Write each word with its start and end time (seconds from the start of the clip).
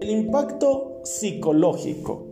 El 0.00 0.10
impacto 0.10 1.00
psicológico 1.04 2.26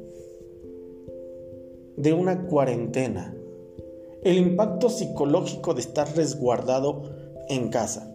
de 1.97 2.13
una 2.13 2.47
cuarentena. 2.47 3.35
El 4.23 4.37
impacto 4.37 4.91
psicológico 4.91 5.75
de 5.75 5.81
estar 5.81 6.15
resguardado 6.17 7.03
en 7.49 7.71
casa. 7.71 8.15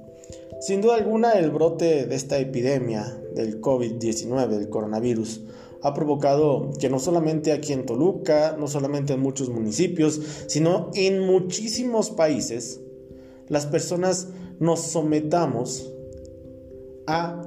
Sin 0.60 0.82
duda 0.82 0.96
alguna, 0.96 1.32
el 1.34 1.52
brote 1.52 2.06
de 2.06 2.16
esta 2.16 2.38
epidemia 2.38 3.20
del 3.34 3.62
COVID-19, 3.62 4.48
del 4.48 4.70
coronavirus, 4.70 5.42
ha 5.82 5.94
provocado 5.94 6.72
que 6.80 6.90
no 6.90 7.00
solamente 7.00 7.54
aquí 7.54 7.74
en 7.74 7.86
Toluca, 7.86 8.56
no 8.60 8.68
solamente 8.68 9.14
en 9.14 9.22
muchos 9.22 9.50
municipios, 9.50 10.20
sino 10.48 10.92
en 10.94 11.22
muchísimos 11.22 12.12
países, 12.12 12.82
las 13.48 13.66
personas 13.66 14.28
nos 14.60 14.82
sometamos 14.82 15.92
a 17.08 17.42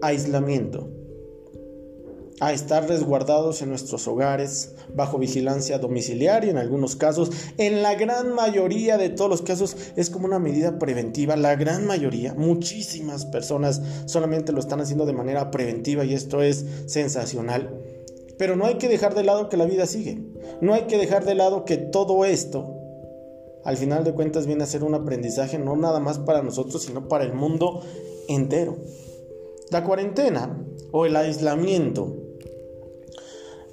aislamiento 0.00 0.88
a 2.42 2.52
estar 2.52 2.88
resguardados 2.88 3.62
en 3.62 3.68
nuestros 3.68 4.08
hogares, 4.08 4.74
bajo 4.96 5.16
vigilancia 5.16 5.78
domiciliaria 5.78 6.50
en 6.50 6.58
algunos 6.58 6.96
casos. 6.96 7.30
En 7.56 7.82
la 7.82 7.94
gran 7.94 8.32
mayoría 8.32 8.98
de 8.98 9.10
todos 9.10 9.30
los 9.30 9.42
casos 9.42 9.76
es 9.94 10.10
como 10.10 10.26
una 10.26 10.40
medida 10.40 10.76
preventiva. 10.76 11.36
La 11.36 11.54
gran 11.54 11.86
mayoría, 11.86 12.34
muchísimas 12.34 13.26
personas 13.26 13.80
solamente 14.06 14.50
lo 14.50 14.58
están 14.58 14.80
haciendo 14.80 15.06
de 15.06 15.12
manera 15.12 15.52
preventiva 15.52 16.04
y 16.04 16.14
esto 16.14 16.42
es 16.42 16.66
sensacional. 16.86 17.78
Pero 18.38 18.56
no 18.56 18.66
hay 18.66 18.74
que 18.74 18.88
dejar 18.88 19.14
de 19.14 19.22
lado 19.22 19.48
que 19.48 19.56
la 19.56 19.66
vida 19.66 19.86
sigue. 19.86 20.20
No 20.60 20.74
hay 20.74 20.88
que 20.88 20.98
dejar 20.98 21.24
de 21.24 21.36
lado 21.36 21.64
que 21.64 21.76
todo 21.76 22.24
esto, 22.24 22.74
al 23.64 23.76
final 23.76 24.04
de 24.04 24.12
cuentas, 24.12 24.46
viene 24.46 24.64
a 24.64 24.66
ser 24.66 24.84
un 24.84 24.94
aprendizaje 24.94 25.58
no 25.58 25.76
nada 25.76 26.00
más 26.00 26.18
para 26.18 26.42
nosotros, 26.42 26.82
sino 26.82 27.08
para 27.08 27.24
el 27.24 27.32
mundo 27.32 27.80
entero. 28.28 28.76
La 29.70 29.84
cuarentena 29.84 30.64
o 30.90 31.06
el 31.06 31.16
aislamiento 31.16 32.16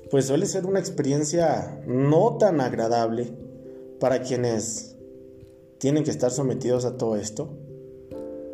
pues 0.10 0.26
suele 0.26 0.48
ser 0.48 0.66
una 0.66 0.80
experiencia 0.80 1.82
no 1.86 2.38
tan 2.38 2.62
agradable 2.62 3.32
para 4.00 4.22
quienes 4.22 4.96
tienen 5.78 6.04
que 6.04 6.12
estar 6.12 6.32
sometidos 6.32 6.86
a 6.86 6.98
todo 6.98 7.16
esto. 7.16 7.58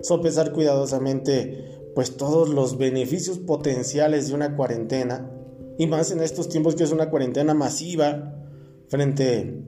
Sopesar 0.02 0.52
cuidadosamente 0.52 1.92
pues 1.96 2.18
todos 2.18 2.50
los 2.50 2.78
beneficios 2.78 3.40
potenciales 3.40 4.28
de 4.28 4.36
una 4.36 4.56
cuarentena 4.58 5.32
y 5.78 5.88
más 5.88 6.12
en 6.12 6.22
estos 6.22 6.50
tiempos 6.50 6.76
que 6.76 6.84
es 6.84 6.92
una 6.92 7.10
cuarentena 7.10 7.54
masiva 7.54 8.36
frente 8.90 9.64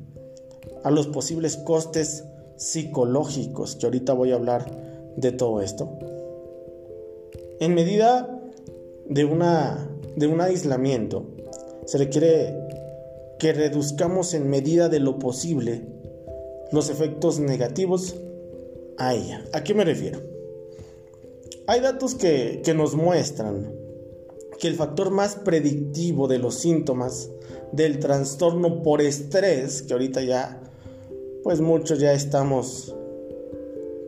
a 0.84 0.92
los 0.92 1.08
posibles 1.08 1.58
costes 1.58 2.26
psicológicos 2.56 3.76
que 3.76 3.86
ahorita 3.86 4.14
voy 4.14 4.32
a 4.32 4.36
hablar 4.36 4.72
de 5.16 5.32
todo 5.32 5.62
esto. 5.62 5.90
En 7.60 7.74
medida 7.74 8.40
de 9.08 9.26
una 9.26 9.90
de 10.16 10.28
un 10.28 10.42
aislamiento 10.42 11.26
se 11.86 11.98
requiere 11.98 12.56
que 13.40 13.54
reduzcamos 13.54 14.34
en 14.34 14.50
medida 14.50 14.90
de 14.90 15.00
lo 15.00 15.20
posible 15.20 15.86
los 16.72 16.90
efectos 16.90 17.40
negativos 17.40 18.16
a 18.98 19.14
ella. 19.14 19.44
¿A 19.54 19.64
qué 19.64 19.74
me 19.74 19.86
refiero? 19.86 20.20
Hay 21.68 21.82
datos 21.82 22.16
que, 22.16 22.62
que 22.64 22.74
nos 22.74 22.96
muestran 22.96 23.72
que 24.60 24.68
el 24.68 24.76
factor 24.76 25.12
más 25.12 25.36
predictivo 25.36 26.28
de 26.28 26.40
los 26.40 26.56
síntomas 26.56 27.30
del 27.72 28.00
trastorno 28.00 28.82
por 28.82 29.02
estrés, 29.02 29.84
que 29.84 29.94
ahorita 29.94 30.22
ya, 30.22 30.67
pues 31.48 31.62
muchos 31.62 32.00
ya 32.00 32.12
estamos 32.12 32.94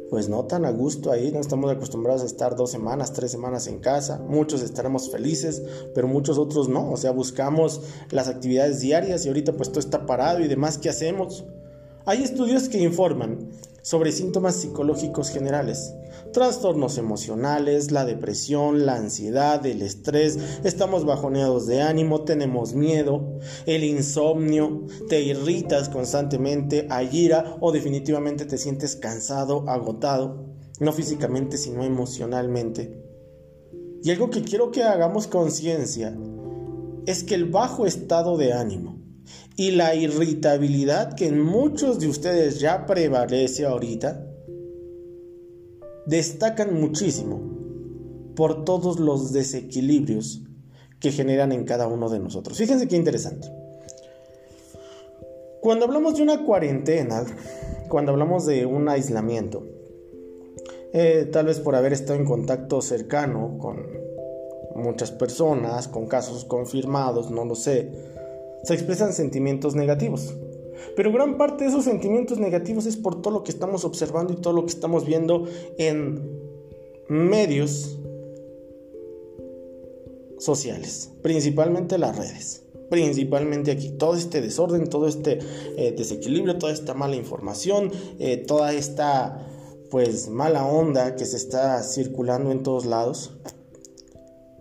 pues 0.10 0.28
no 0.28 0.44
tan 0.44 0.66
a 0.66 0.72
gusto 0.72 1.10
ahí, 1.10 1.32
no 1.32 1.40
estamos 1.40 1.72
acostumbrados 1.72 2.22
a 2.22 2.26
estar 2.26 2.58
dos 2.58 2.70
semanas, 2.70 3.14
tres 3.14 3.32
semanas 3.32 3.68
en 3.68 3.80
casa, 3.80 4.20
muchos 4.28 4.62
estaremos 4.62 5.10
felices, 5.10 5.64
pero 5.96 6.10
muchos 6.10 6.38
otros 6.38 6.68
no, 6.68 6.92
o 6.92 6.98
sea, 6.98 7.12
buscamos 7.12 7.80
las 8.12 8.28
actividades 8.28 8.82
diarias 8.82 9.24
y 9.24 9.30
ahorita 9.30 9.54
pues 9.54 9.70
todo 9.70 9.80
está 9.80 10.06
parado 10.06 10.42
y 10.42 10.50
demás, 10.50 10.78
¿qué 10.78 10.90
hacemos? 10.90 11.46
Hay 12.06 12.24
estudios 12.24 12.68
que 12.68 12.80
informan 12.80 13.52
sobre 13.84 14.12
síntomas 14.12 14.56
psicológicos 14.56 15.30
generales, 15.30 15.94
trastornos 16.34 16.98
emocionales, 16.98 17.92
la 17.92 18.06
depresión, 18.06 18.86
la 18.86 18.96
ansiedad, 18.96 19.66
el 19.66 19.82
estrés, 19.82 20.38
estamos 20.64 21.06
bajoneados 21.06 21.68
de 21.68 21.82
ánimo, 21.82 22.24
tenemos 22.24 22.74
miedo, 22.74 23.40
el 23.66 23.84
insomnio, 23.84 24.86
te 25.08 25.22
irritas 25.22 25.90
constantemente, 25.90 26.88
hay 26.90 27.10
ira 27.12 27.58
o 27.60 27.72
definitivamente 27.72 28.46
te 28.46 28.58
sientes 28.58 28.96
cansado, 28.96 29.70
agotado, 29.70 30.46
no 30.80 30.94
físicamente 30.94 31.58
sino 31.58 31.84
emocionalmente. 31.84 33.04
Y 34.04 34.12
algo 34.12 34.30
que 34.30 34.44
quiero 34.44 34.72
que 34.72 34.84
hagamos 34.84 35.28
conciencia 35.28 36.16
es 37.06 37.24
que 37.24 37.36
el 37.36 37.46
bajo 37.46 37.86
estado 37.86 38.38
de 38.38 38.54
ánimo 38.54 39.00
y 39.56 39.72
la 39.72 39.94
irritabilidad 39.94 41.16
que 41.16 41.28
en 41.28 41.42
muchos 41.42 42.00
de 42.00 42.08
ustedes 42.08 42.60
ya 42.60 42.86
prevalece 42.86 43.66
ahorita, 43.66 44.29
destacan 46.10 46.74
muchísimo 46.74 47.40
por 48.36 48.66
todos 48.66 49.00
los 49.00 49.32
desequilibrios 49.32 50.42
que 51.00 51.12
generan 51.12 51.52
en 51.52 51.66
cada 51.66 51.88
uno 51.88 52.10
de 52.10 52.20
nosotros. 52.20 52.58
Fíjense 52.58 52.88
qué 52.88 52.96
interesante. 52.96 53.48
Cuando 55.62 55.86
hablamos 55.86 56.16
de 56.16 56.24
una 56.24 56.46
cuarentena, 56.46 57.24
cuando 57.90 58.12
hablamos 58.12 58.46
de 58.46 58.66
un 58.66 58.90
aislamiento, 58.90 59.68
eh, 60.94 61.30
tal 61.32 61.46
vez 61.46 61.60
por 61.60 61.76
haber 61.76 61.94
estado 61.94 62.18
en 62.18 62.26
contacto 62.26 62.82
cercano 62.82 63.58
con 63.60 63.86
muchas 64.76 65.12
personas, 65.12 65.88
con 65.88 66.08
casos 66.08 66.44
confirmados, 66.46 67.30
no 67.30 67.46
lo 67.46 67.56
sé, 67.56 67.92
se 68.64 68.74
expresan 68.74 69.14
sentimientos 69.14 69.76
negativos. 69.76 70.34
Pero 70.96 71.12
gran 71.12 71.38
parte 71.38 71.64
de 71.64 71.70
esos 71.70 71.86
sentimientos 71.86 72.40
negativos 72.40 72.86
es 72.86 72.98
por 72.98 73.22
todo 73.22 73.34
lo 73.34 73.44
que 73.44 73.52
estamos 73.52 73.86
observando 73.86 74.34
y 74.34 74.38
todo 74.38 74.54
lo 74.54 74.66
que 74.66 74.72
estamos 74.72 75.06
viendo 75.06 75.46
en 75.78 76.40
medios 77.08 78.00
sociales, 80.38 81.12
principalmente 81.22 81.98
las 81.98 82.18
redes, 82.18 82.64
principalmente 82.90 83.72
aquí. 83.72 83.90
Todo 83.92 84.16
este 84.16 84.42
desorden, 84.42 84.88
todo 84.88 85.08
este 85.08 85.40
eh, 85.78 85.94
desequilibrio, 85.96 86.58
toda 86.58 86.72
esta 86.72 86.94
mala 86.94 87.16
información, 87.16 87.92
eh, 88.20 88.38
toda 88.38 88.74
esta 88.74 89.46
pues 89.90 90.30
mala 90.30 90.66
onda 90.66 91.16
que 91.16 91.26
se 91.26 91.38
está 91.38 91.82
circulando 91.82 92.52
en 92.52 92.64
todos 92.64 92.86
lados, 92.86 93.32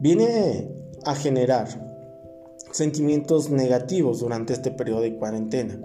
viene 0.00 0.68
a 1.04 1.14
generar 1.14 1.68
sentimientos 2.72 3.50
negativos 3.50 4.20
durante 4.20 4.52
este 4.52 4.70
periodo 4.70 5.02
de 5.02 5.16
cuarentena. 5.16 5.78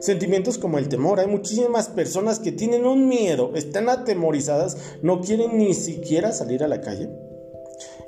Sentimientos 0.00 0.58
como 0.58 0.78
el 0.78 0.88
temor. 0.88 1.20
Hay 1.20 1.26
muchísimas 1.26 1.88
personas 1.88 2.38
que 2.38 2.52
tienen 2.52 2.86
un 2.86 3.08
miedo, 3.08 3.52
están 3.54 3.88
atemorizadas, 3.88 4.76
no 5.02 5.20
quieren 5.20 5.58
ni 5.58 5.74
siquiera 5.74 6.32
salir 6.32 6.62
a 6.64 6.68
la 6.68 6.80
calle. 6.80 7.10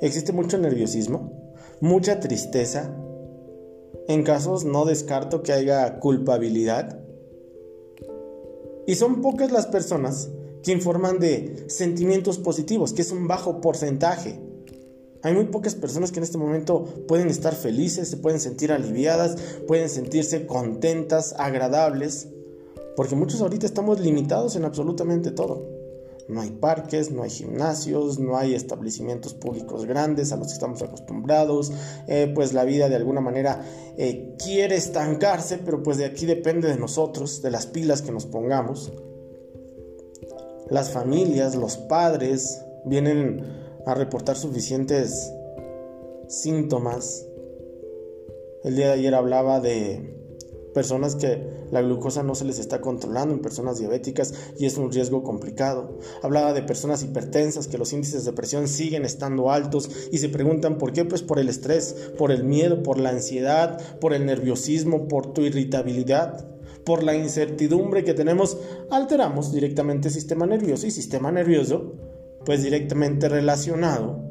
Existe 0.01 0.31
mucho 0.31 0.57
nerviosismo, 0.57 1.53
mucha 1.81 2.19
tristeza. 2.19 2.93
En 4.07 4.23
casos 4.23 4.63
no 4.63 4.85
descarto 4.85 5.43
que 5.43 5.53
haya 5.53 5.99
culpabilidad. 5.99 6.99
Y 8.85 8.95
son 8.95 9.21
pocas 9.21 9.51
las 9.51 9.67
personas 9.67 10.29
que 10.63 10.71
informan 10.71 11.19
de 11.19 11.65
sentimientos 11.67 12.37
positivos, 12.37 12.93
que 12.93 13.01
es 13.01 13.11
un 13.11 13.27
bajo 13.27 13.59
porcentaje. 13.59 14.39
Hay 15.27 15.33
muy 15.33 15.43
pocas 15.47 15.75
personas 15.75 16.13
que 16.13 16.19
en 16.19 16.23
este 16.23 16.37
momento 16.37 16.85
pueden 17.05 17.27
estar 17.27 17.53
felices, 17.53 18.07
se 18.07 18.15
pueden 18.15 18.39
sentir 18.39 18.71
aliviadas, 18.71 19.35
pueden 19.67 19.89
sentirse 19.89 20.47
contentas, 20.47 21.35
agradables, 21.37 22.29
porque 22.95 23.17
muchos 23.17 23.41
ahorita 23.41 23.65
estamos 23.65 23.99
limitados 23.99 24.55
en 24.55 24.63
absolutamente 24.63 25.31
todo. 25.31 25.67
No 26.29 26.39
hay 26.39 26.51
parques, 26.51 27.11
no 27.11 27.23
hay 27.23 27.29
gimnasios, 27.29 28.19
no 28.19 28.37
hay 28.37 28.55
establecimientos 28.55 29.33
públicos 29.33 29.85
grandes 29.85 30.31
a 30.31 30.37
los 30.37 30.47
que 30.47 30.53
estamos 30.53 30.81
acostumbrados. 30.81 31.73
Eh, 32.07 32.31
pues 32.33 32.53
la 32.53 32.63
vida 32.63 32.87
de 32.87 32.95
alguna 32.95 33.19
manera 33.19 33.65
eh, 33.97 34.33
quiere 34.41 34.77
estancarse, 34.77 35.57
pero 35.57 35.83
pues 35.83 35.97
de 35.97 36.05
aquí 36.05 36.25
depende 36.25 36.69
de 36.69 36.77
nosotros, 36.77 37.41
de 37.41 37.51
las 37.51 37.67
pilas 37.67 38.01
que 38.01 38.13
nos 38.13 38.25
pongamos. 38.25 38.93
Las 40.69 40.91
familias, 40.91 41.55
los 41.55 41.75
padres 41.75 42.61
vienen 42.85 43.66
a 43.87 43.93
reportar 43.93 44.35
suficientes 44.35 45.33
síntomas. 46.27 47.25
El 48.65 48.75
día 48.75 48.87
de 48.87 48.93
ayer 48.93 49.15
hablaba 49.15 49.61
de 49.61 50.13
personas 50.73 51.15
que 51.15 51.41
la 51.71 51.81
glucosa 51.81 52.21
no 52.21 52.35
se 52.35 52.43
les 52.43 52.59
está 52.59 52.81
controlando 52.81 53.33
en 53.33 53.41
personas 53.41 53.79
diabéticas 53.79 54.33
y 54.59 54.65
es 54.65 54.77
un 54.77 54.91
riesgo 54.91 55.23
complicado. 55.23 55.97
Hablaba 56.21 56.51
de 56.51 56.63
personas 56.63 57.01
hipertensas 57.01 57.69
que 57.69 57.77
los 57.77 57.93
índices 57.93 58.25
de 58.25 58.33
presión 58.33 58.67
siguen 58.67 59.05
estando 59.05 59.51
altos 59.51 59.89
y 60.11 60.17
se 60.17 60.27
preguntan 60.27 60.77
por 60.77 60.91
qué, 60.91 61.05
pues 61.05 61.23
por 61.23 61.39
el 61.39 61.47
estrés, 61.47 62.11
por 62.17 62.31
el 62.31 62.43
miedo, 62.43 62.83
por 62.83 62.99
la 62.99 63.11
ansiedad, 63.11 63.79
por 63.99 64.13
el 64.13 64.25
nerviosismo, 64.25 65.07
por 65.07 65.31
tu 65.31 65.43
irritabilidad, 65.43 66.45
por 66.83 67.03
la 67.03 67.15
incertidumbre 67.15 68.03
que 68.03 68.13
tenemos, 68.13 68.57
alteramos 68.91 69.53
directamente 69.53 70.09
el 70.09 70.13
sistema 70.13 70.45
nervioso 70.45 70.85
y 70.87 70.91
sistema 70.91 71.31
nervioso 71.31 72.16
pues 72.47 72.63
directamente 72.63 73.27
relacionado 73.27 74.21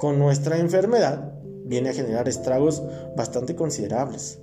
con 0.00 0.18
nuestra 0.18 0.58
enfermedad, 0.58 1.32
viene 1.64 1.90
a 1.90 1.92
generar 1.92 2.28
estragos 2.28 2.82
bastante 3.16 3.54
considerables. 3.54 4.40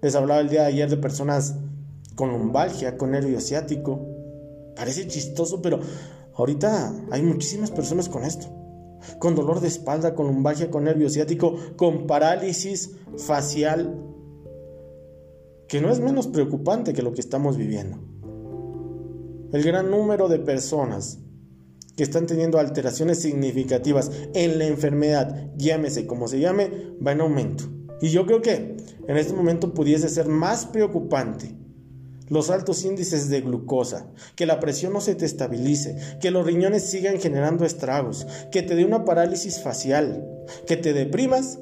Les 0.00 0.16
hablaba 0.16 0.40
el 0.40 0.48
día 0.48 0.62
de 0.62 0.66
ayer 0.66 0.90
de 0.90 0.96
personas 0.96 1.54
con 2.16 2.32
lumbalgia, 2.32 2.98
con 2.98 3.12
nervio 3.12 3.40
ciático. 3.40 4.04
Parece 4.74 5.06
chistoso, 5.06 5.62
pero 5.62 5.78
ahorita 6.34 6.92
hay 7.12 7.22
muchísimas 7.22 7.70
personas 7.70 8.08
con 8.08 8.24
esto. 8.24 8.48
Con 9.20 9.36
dolor 9.36 9.60
de 9.60 9.68
espalda, 9.68 10.16
con 10.16 10.26
lumbalgia, 10.26 10.68
con 10.68 10.82
nervio 10.82 11.08
ciático, 11.10 11.54
con 11.76 12.08
parálisis 12.08 12.96
facial, 13.18 14.02
que 15.68 15.80
no 15.80 15.92
es 15.92 16.00
menos 16.00 16.26
preocupante 16.26 16.92
que 16.92 17.02
lo 17.02 17.12
que 17.12 17.20
estamos 17.20 17.56
viviendo. 17.56 17.98
El 19.52 19.62
gran 19.62 19.92
número 19.92 20.28
de 20.28 20.40
personas 20.40 21.20
que 21.96 22.02
están 22.02 22.26
teniendo 22.26 22.58
alteraciones 22.58 23.20
significativas 23.20 24.10
en 24.34 24.58
la 24.58 24.66
enfermedad, 24.66 25.50
llámese 25.56 26.06
como 26.06 26.28
se 26.28 26.40
llame, 26.40 26.70
va 27.04 27.12
en 27.12 27.20
aumento. 27.20 27.64
Y 28.00 28.08
yo 28.08 28.26
creo 28.26 28.42
que 28.42 28.76
en 29.06 29.16
este 29.16 29.34
momento 29.34 29.74
pudiese 29.74 30.08
ser 30.08 30.26
más 30.26 30.66
preocupante 30.66 31.54
los 32.28 32.50
altos 32.50 32.84
índices 32.84 33.28
de 33.28 33.42
glucosa, 33.42 34.06
que 34.36 34.46
la 34.46 34.58
presión 34.58 34.94
no 34.94 35.00
se 35.02 35.14
te 35.14 35.26
estabilice, 35.26 35.96
que 36.20 36.30
los 36.30 36.46
riñones 36.46 36.84
sigan 36.84 37.20
generando 37.20 37.66
estragos, 37.66 38.26
que 38.50 38.62
te 38.62 38.74
dé 38.74 38.84
una 38.86 39.04
parálisis 39.04 39.60
facial, 39.60 40.26
que 40.66 40.78
te 40.78 40.94
deprimas, 40.94 41.58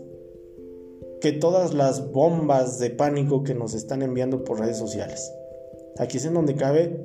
que 1.21 1.33
todas 1.33 1.75
las 1.75 2.13
bombas 2.13 2.79
de 2.79 2.91
pánico 2.91 3.43
que 3.43 3.55
nos 3.55 3.75
están 3.75 4.03
enviando 4.03 4.45
por 4.45 4.61
redes 4.61 4.79
sociales. 4.79 5.33
Aquí 5.99 6.19
es 6.19 6.25
en 6.25 6.35
donde 6.35 6.55
cabe 6.55 7.05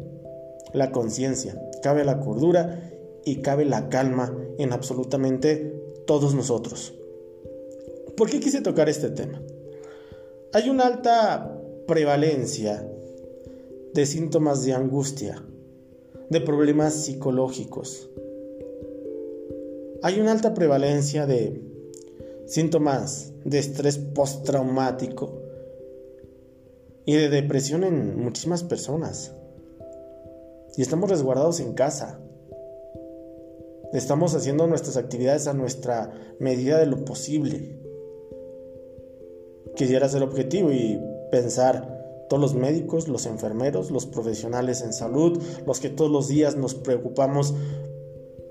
la 0.73 0.91
conciencia, 0.91 1.59
cabe 1.81 2.05
la 2.05 2.19
cordura 2.19 2.79
y 3.25 3.41
cabe 3.41 3.65
la 3.65 3.89
calma 3.89 4.37
en 4.57 4.71
absolutamente 4.71 5.73
todos 6.05 6.35
nosotros. 6.35 6.93
¿Por 8.15 8.29
qué 8.29 8.39
quise 8.39 8.61
tocar 8.61 8.87
este 8.87 9.09
tema? 9.09 9.41
Hay 10.53 10.69
una 10.69 10.85
alta 10.85 11.59
prevalencia 11.87 12.87
de 13.93 14.05
síntomas 14.05 14.63
de 14.63 14.73
angustia, 14.73 15.43
de 16.29 16.41
problemas 16.41 16.93
psicológicos. 16.93 18.09
Hay 20.01 20.19
una 20.19 20.31
alta 20.31 20.53
prevalencia 20.53 21.25
de 21.25 21.61
síntomas 22.45 23.33
de 23.43 23.59
estrés 23.59 23.97
postraumático 23.97 25.41
y 27.05 27.15
de 27.15 27.29
depresión 27.29 27.83
en 27.83 28.17
muchísimas 28.17 28.63
personas. 28.63 29.33
Y 30.77 30.81
estamos 30.81 31.09
resguardados 31.09 31.59
en 31.59 31.73
casa. 31.73 32.19
Estamos 33.93 34.35
haciendo 34.35 34.67
nuestras 34.67 34.97
actividades 34.97 35.47
a 35.47 35.53
nuestra 35.53 36.11
medida 36.39 36.79
de 36.79 36.85
lo 36.85 37.05
posible. 37.05 37.79
Quisiera 39.75 40.09
ser 40.09 40.23
objetivo 40.23 40.71
y 40.71 40.99
pensar 41.31 42.25
todos 42.29 42.41
los 42.41 42.55
médicos, 42.55 43.07
los 43.07 43.25
enfermeros, 43.25 43.91
los 43.91 44.05
profesionales 44.05 44.81
en 44.81 44.93
salud, 44.93 45.41
los 45.65 45.79
que 45.79 45.89
todos 45.89 46.11
los 46.11 46.27
días 46.27 46.55
nos 46.55 46.73
preocupamos 46.73 47.53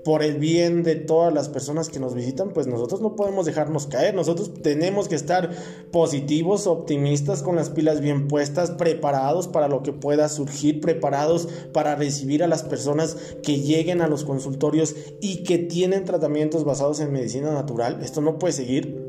por 0.05 0.21
el 0.21 0.37
bien 0.37 0.83
de 0.83 0.95
todas 0.95 1.33
las 1.33 1.49
personas 1.49 1.89
que 1.89 1.99
nos 1.99 2.13
visitan, 2.13 2.51
pues 2.51 2.67
nosotros 2.67 3.01
no 3.01 3.15
podemos 3.15 3.47
dejarnos 3.47 3.87
caer, 3.87 4.13
nosotros 4.13 4.53
tenemos 4.61 5.07
que 5.07 5.15
estar 5.15 5.49
positivos, 5.91 6.67
optimistas, 6.67 7.41
con 7.41 7.55
las 7.55 7.71
pilas 7.71 8.01
bien 8.01 8.27
puestas, 8.27 8.69
preparados 8.69 9.47
para 9.47 9.67
lo 9.67 9.81
que 9.81 9.93
pueda 9.93 10.29
surgir, 10.29 10.79
preparados 10.79 11.47
para 11.73 11.95
recibir 11.95 12.43
a 12.43 12.47
las 12.47 12.61
personas 12.61 13.17
que 13.41 13.59
lleguen 13.61 14.01
a 14.01 14.07
los 14.07 14.23
consultorios 14.25 14.95
y 15.21 15.43
que 15.43 15.57
tienen 15.57 16.05
tratamientos 16.05 16.65
basados 16.65 16.99
en 16.99 17.11
medicina 17.11 17.51
natural. 17.51 17.97
Esto 18.03 18.21
no 18.21 18.37
puede 18.37 18.53
seguir. 18.53 19.03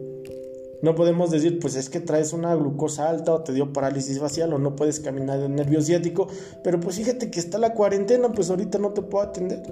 No 0.80 0.94
podemos 0.94 1.30
decir, 1.30 1.58
pues 1.58 1.76
es 1.76 1.90
que 1.90 2.00
traes 2.00 2.32
una 2.32 2.54
glucosa 2.54 3.10
alta 3.10 3.34
o 3.34 3.42
te 3.42 3.52
dio 3.52 3.70
parálisis 3.70 4.18
facial 4.18 4.54
o 4.54 4.58
no 4.58 4.76
puedes 4.76 5.00
caminar 5.00 5.40
en 5.40 5.56
nervio 5.56 5.82
ciático, 5.82 6.28
pero 6.64 6.80
pues 6.80 6.96
fíjate 6.96 7.30
que 7.30 7.40
está 7.40 7.58
la 7.58 7.74
cuarentena, 7.74 8.32
pues 8.32 8.48
ahorita 8.48 8.78
no 8.78 8.94
te 8.94 9.02
puedo 9.02 9.24
atender. 9.24 9.62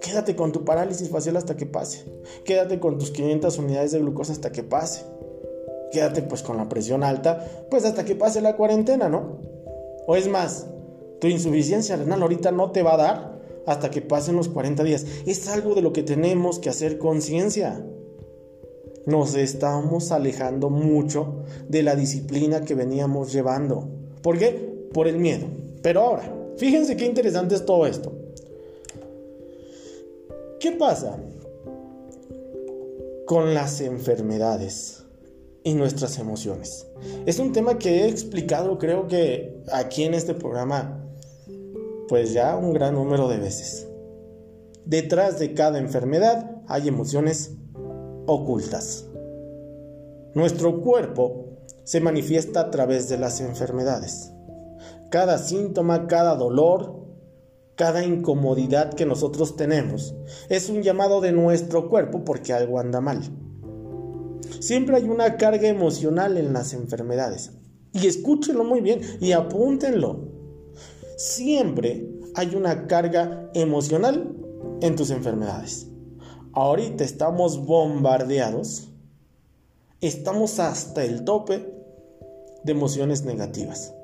Quédate 0.00 0.36
con 0.36 0.52
tu 0.52 0.64
parálisis 0.64 1.10
facial 1.10 1.36
hasta 1.36 1.56
que 1.56 1.66
pase. 1.66 2.04
Quédate 2.44 2.78
con 2.78 2.98
tus 2.98 3.10
500 3.10 3.58
unidades 3.58 3.92
de 3.92 3.98
glucosa 3.98 4.32
hasta 4.32 4.52
que 4.52 4.62
pase. 4.62 5.04
Quédate 5.90 6.22
pues 6.22 6.42
con 6.42 6.56
la 6.56 6.68
presión 6.68 7.02
alta, 7.02 7.44
pues 7.70 7.84
hasta 7.84 8.04
que 8.04 8.14
pase 8.14 8.40
la 8.40 8.56
cuarentena, 8.56 9.08
¿no? 9.08 9.38
O 10.06 10.16
es 10.16 10.28
más, 10.28 10.66
tu 11.20 11.26
insuficiencia 11.26 11.96
renal 11.96 12.22
ahorita 12.22 12.52
no 12.52 12.70
te 12.70 12.82
va 12.82 12.94
a 12.94 12.98
dar 12.98 13.38
hasta 13.66 13.90
que 13.90 14.00
pasen 14.00 14.36
los 14.36 14.48
40 14.48 14.84
días. 14.84 15.04
Es 15.26 15.48
algo 15.48 15.74
de 15.74 15.82
lo 15.82 15.92
que 15.92 16.02
tenemos 16.02 16.58
que 16.58 16.70
hacer 16.70 16.98
conciencia. 16.98 17.84
Nos 19.06 19.34
estamos 19.34 20.12
alejando 20.12 20.70
mucho 20.70 21.44
de 21.68 21.82
la 21.82 21.96
disciplina 21.96 22.62
que 22.62 22.74
veníamos 22.74 23.32
llevando. 23.32 23.88
¿Por 24.22 24.38
qué? 24.38 24.88
Por 24.92 25.08
el 25.08 25.18
miedo. 25.18 25.46
Pero 25.82 26.02
ahora, 26.02 26.32
fíjense 26.56 26.96
qué 26.96 27.06
interesante 27.06 27.54
es 27.54 27.64
todo 27.64 27.86
esto. 27.86 28.12
¿Qué 30.60 30.72
pasa 30.72 31.16
con 33.26 33.54
las 33.54 33.80
enfermedades 33.80 35.04
y 35.62 35.74
nuestras 35.74 36.18
emociones? 36.18 36.84
Es 37.26 37.38
un 37.38 37.52
tema 37.52 37.78
que 37.78 38.02
he 38.02 38.08
explicado 38.08 38.76
creo 38.76 39.06
que 39.06 39.62
aquí 39.72 40.02
en 40.02 40.14
este 40.14 40.34
programa 40.34 41.04
pues 42.08 42.32
ya 42.32 42.56
un 42.56 42.72
gran 42.72 42.94
número 42.94 43.28
de 43.28 43.38
veces. 43.38 43.86
Detrás 44.84 45.38
de 45.38 45.54
cada 45.54 45.78
enfermedad 45.78 46.62
hay 46.66 46.88
emociones 46.88 47.52
ocultas. 48.26 49.06
Nuestro 50.34 50.80
cuerpo 50.82 51.58
se 51.84 52.00
manifiesta 52.00 52.60
a 52.62 52.70
través 52.72 53.08
de 53.08 53.18
las 53.18 53.40
enfermedades. 53.40 54.32
Cada 55.10 55.38
síntoma, 55.38 56.08
cada 56.08 56.34
dolor, 56.34 57.07
cada 57.78 58.04
incomodidad 58.04 58.92
que 58.92 59.06
nosotros 59.06 59.54
tenemos 59.54 60.12
es 60.48 60.68
un 60.68 60.82
llamado 60.82 61.20
de 61.20 61.30
nuestro 61.30 61.88
cuerpo 61.88 62.24
porque 62.24 62.52
algo 62.52 62.80
anda 62.80 63.00
mal. 63.00 63.22
Siempre 64.58 64.96
hay 64.96 65.04
una 65.04 65.36
carga 65.36 65.68
emocional 65.68 66.36
en 66.38 66.52
las 66.52 66.72
enfermedades. 66.72 67.52
Y 67.92 68.08
escúchenlo 68.08 68.64
muy 68.64 68.80
bien 68.80 69.00
y 69.20 69.30
apúntenlo. 69.30 70.28
Siempre 71.16 72.10
hay 72.34 72.56
una 72.56 72.88
carga 72.88 73.48
emocional 73.54 74.34
en 74.80 74.96
tus 74.96 75.10
enfermedades. 75.10 75.86
Ahorita 76.54 77.04
estamos 77.04 77.64
bombardeados. 77.64 78.88
Estamos 80.00 80.58
hasta 80.58 81.04
el 81.04 81.22
tope 81.22 81.72
de 82.64 82.72
emociones 82.72 83.24
negativas 83.24 83.94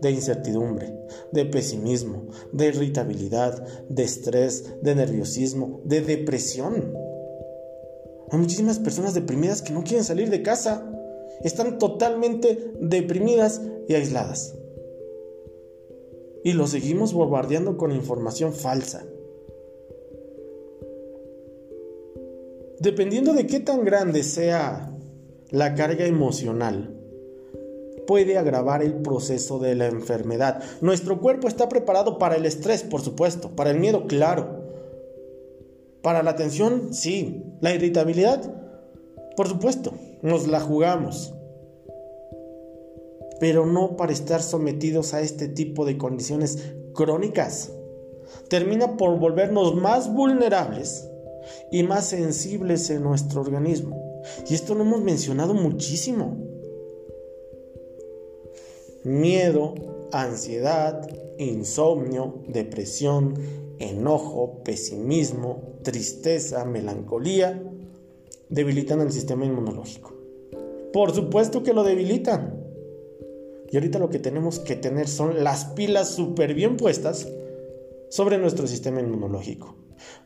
de 0.00 0.10
incertidumbre, 0.10 0.92
de 1.32 1.44
pesimismo, 1.44 2.28
de 2.52 2.66
irritabilidad, 2.66 3.66
de 3.88 4.02
estrés, 4.02 4.82
de 4.82 4.94
nerviosismo, 4.94 5.80
de 5.84 6.00
depresión. 6.00 6.94
Hay 8.30 8.38
muchísimas 8.38 8.78
personas 8.78 9.14
deprimidas 9.14 9.62
que 9.62 9.72
no 9.72 9.84
quieren 9.84 10.04
salir 10.04 10.30
de 10.30 10.42
casa. 10.42 10.90
Están 11.42 11.78
totalmente 11.78 12.72
deprimidas 12.80 13.62
y 13.88 13.94
aisladas. 13.94 14.54
Y 16.44 16.52
lo 16.52 16.66
seguimos 16.66 17.12
bombardeando 17.12 17.76
con 17.76 17.92
información 17.92 18.52
falsa. 18.52 19.04
Dependiendo 22.80 23.32
de 23.32 23.46
qué 23.46 23.60
tan 23.60 23.84
grande 23.84 24.22
sea 24.22 24.94
la 25.50 25.74
carga 25.74 26.06
emocional, 26.06 26.97
puede 28.08 28.38
agravar 28.38 28.82
el 28.82 28.94
proceso 28.94 29.58
de 29.58 29.74
la 29.74 29.84
enfermedad. 29.86 30.62
Nuestro 30.80 31.20
cuerpo 31.20 31.46
está 31.46 31.68
preparado 31.68 32.16
para 32.16 32.36
el 32.36 32.46
estrés, 32.46 32.82
por 32.82 33.02
supuesto, 33.02 33.50
para 33.50 33.70
el 33.70 33.78
miedo, 33.78 34.06
claro. 34.06 34.64
Para 36.00 36.22
la 36.22 36.34
tensión, 36.34 36.94
sí. 36.94 37.44
La 37.60 37.74
irritabilidad, 37.74 38.40
por 39.36 39.46
supuesto, 39.46 39.92
nos 40.22 40.48
la 40.48 40.58
jugamos. 40.58 41.34
Pero 43.40 43.66
no 43.66 43.98
para 43.98 44.12
estar 44.12 44.40
sometidos 44.40 45.12
a 45.12 45.20
este 45.20 45.46
tipo 45.46 45.84
de 45.84 45.98
condiciones 45.98 46.76
crónicas. 46.94 47.72
Termina 48.48 48.96
por 48.96 49.18
volvernos 49.18 49.74
más 49.74 50.10
vulnerables 50.10 51.06
y 51.70 51.82
más 51.82 52.06
sensibles 52.06 52.88
en 52.88 53.02
nuestro 53.02 53.42
organismo. 53.42 54.02
Y 54.48 54.54
esto 54.54 54.74
lo 54.74 54.84
hemos 54.84 55.02
mencionado 55.02 55.52
muchísimo 55.52 56.47
miedo, 59.08 59.74
ansiedad, 60.12 61.08
insomnio, 61.38 62.42
depresión, 62.46 63.34
enojo, 63.78 64.62
pesimismo, 64.64 65.78
tristeza, 65.82 66.64
melancolía, 66.64 67.62
debilitan 68.50 69.00
el 69.00 69.10
sistema 69.10 69.46
inmunológico. 69.46 70.14
Por 70.92 71.12
supuesto 71.14 71.62
que 71.62 71.72
lo 71.72 71.84
debilitan. 71.84 72.54
Y 73.70 73.76
ahorita 73.76 73.98
lo 73.98 74.08
que 74.08 74.18
tenemos 74.18 74.58
que 74.60 74.76
tener 74.76 75.08
son 75.08 75.44
las 75.44 75.66
pilas 75.66 76.08
súper 76.08 76.54
bien 76.54 76.76
puestas 76.76 77.28
sobre 78.08 78.38
nuestro 78.38 78.66
sistema 78.66 79.00
inmunológico. 79.00 79.76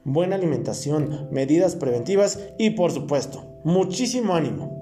buena 0.05 0.37
alimentación, 0.37 1.29
medidas 1.31 1.77
preventivas 1.77 2.39
y 2.59 2.71
por 2.71 2.93
supuesto, 2.93 3.45
muchísimo 3.65 4.35
ánimo. 4.35 4.79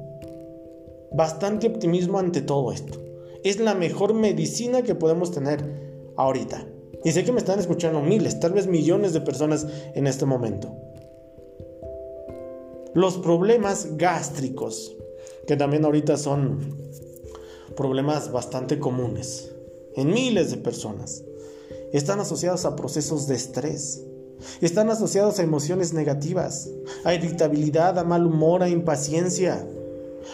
Bastante 1.13 1.69
optimismo 1.69 2.19
ante 2.19 2.43
todo 2.43 2.73
esto. 2.73 3.10
Es 3.45 3.59
la 3.61 3.75
mejor 3.75 4.15
medicina 4.15 4.83
que 4.83 4.95
podemos 4.95 5.31
tener 5.31 5.65
ahorita. 6.17 6.67
Y 7.05 7.13
sé 7.13 7.25
que 7.25 7.33
me 7.33 7.39
están 7.39 7.59
escuchando 7.59 8.01
miles, 8.03 8.41
tal 8.41 8.53
vez 8.53 8.67
millones 8.67 9.13
de 9.13 9.21
personas 9.21 9.67
en 9.95 10.07
este 10.07 10.27
momento. 10.27 10.77
Los 12.93 13.19
problemas 13.19 13.97
gástricos, 13.97 14.97
que 15.47 15.57
también 15.57 15.85
ahorita 15.85 16.17
son 16.17 16.59
problemas 17.77 18.33
bastante 18.33 18.79
comunes 18.79 19.53
en 19.97 20.13
miles 20.13 20.51
de 20.51 20.57
personas, 20.59 21.25
están 21.93 22.21
asociados 22.21 22.65
a 22.65 22.77
procesos 22.77 23.27
de 23.27 23.37
estrés, 23.37 24.05
están 24.61 24.91
asociados 24.91 25.39
a 25.39 25.43
emociones 25.43 25.93
negativas, 25.93 26.71
a 27.05 27.15
irritabilidad, 27.15 27.99
a 27.99 28.05
mal 28.05 28.27
humor, 28.27 28.63
a 28.63 28.69
impaciencia. 28.69 29.67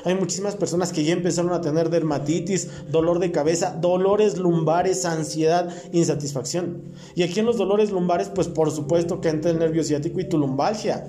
Hay 0.04 0.14
muchísimas 0.14 0.56
personas 0.56 0.92
que 0.92 1.04
ya 1.04 1.12
empezaron 1.12 1.52
a 1.52 1.60
tener 1.60 1.90
dermatitis, 1.90 2.68
dolor 2.90 3.18
de 3.18 3.32
cabeza, 3.32 3.76
dolores 3.80 4.38
lumbares, 4.38 5.04
ansiedad, 5.04 5.72
insatisfacción. 5.92 6.82
Y 7.14 7.22
aquí 7.22 7.40
en 7.40 7.46
los 7.46 7.56
dolores 7.56 7.90
lumbares, 7.90 8.28
pues 8.28 8.48
por 8.48 8.70
supuesto 8.70 9.20
que 9.20 9.28
entra 9.28 9.50
el 9.50 9.58
nervio 9.58 9.84
ciático 9.84 10.20
y 10.20 10.28
tu 10.28 10.38
lumbalgia. 10.38 11.06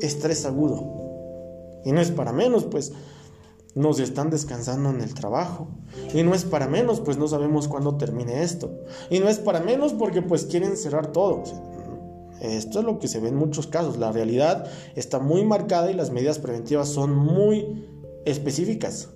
Estrés 0.00 0.44
agudo. 0.44 1.02
Y 1.84 1.92
no 1.92 2.00
es 2.00 2.10
para 2.10 2.32
menos, 2.32 2.64
pues 2.64 2.92
nos 3.74 4.00
están 4.00 4.30
descansando 4.30 4.90
en 4.90 5.00
el 5.00 5.14
trabajo. 5.14 5.68
Y 6.14 6.22
no 6.22 6.34
es 6.34 6.44
para 6.44 6.68
menos, 6.68 7.00
pues 7.00 7.16
no 7.16 7.28
sabemos 7.28 7.68
cuándo 7.68 7.96
termine 7.96 8.42
esto. 8.42 8.70
Y 9.10 9.20
no 9.20 9.28
es 9.28 9.38
para 9.38 9.60
menos 9.60 9.92
porque 9.92 10.22
pues 10.22 10.44
quieren 10.44 10.76
cerrar 10.76 11.12
todo. 11.12 11.42
Esto 12.42 12.80
es 12.80 12.84
lo 12.84 12.98
que 12.98 13.06
se 13.06 13.20
ve 13.20 13.28
en 13.28 13.36
muchos 13.36 13.68
casos. 13.68 13.98
La 13.98 14.10
realidad 14.10 14.66
está 14.96 15.20
muy 15.20 15.44
marcada 15.44 15.92
y 15.92 15.94
las 15.94 16.10
medidas 16.10 16.40
preventivas 16.40 16.88
son 16.88 17.14
muy 17.14 17.86
específicas. 18.24 19.10